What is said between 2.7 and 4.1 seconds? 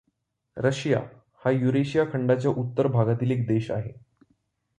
भागातील एक देश आहे.